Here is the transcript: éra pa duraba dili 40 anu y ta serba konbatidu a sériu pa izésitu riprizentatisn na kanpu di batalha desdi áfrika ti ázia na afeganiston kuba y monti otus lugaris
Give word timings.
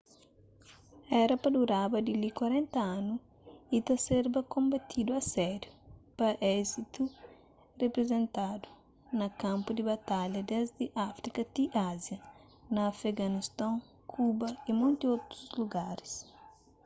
éra 1.21 1.35
pa 1.41 1.49
duraba 1.55 1.97
dili 2.07 2.29
40 2.37 2.77
anu 2.95 3.13
y 3.75 3.77
ta 3.87 3.95
serba 4.07 4.39
konbatidu 4.53 5.11
a 5.19 5.21
sériu 5.33 5.71
pa 6.17 6.27
izésitu 6.39 7.03
riprizentatisn 7.81 8.69
na 9.19 9.27
kanpu 9.41 9.69
di 9.73 9.81
batalha 9.89 10.39
desdi 10.51 10.85
áfrika 11.09 11.41
ti 11.53 11.63
ázia 11.89 12.17
na 12.73 12.81
afeganiston 12.91 13.73
kuba 14.11 14.47
y 14.69 14.71
monti 14.79 15.05
otus 15.15 15.41
lugaris 15.57 16.13